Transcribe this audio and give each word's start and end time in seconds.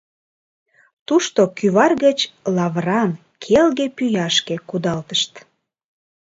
Тушто 1.07 1.41
кӱвар 1.57 1.91
гыч 2.05 2.19
лавыран, 2.55 3.11
келге 3.43 3.87
пӱяшке 3.97 4.55
кудалтышт. 4.69 5.33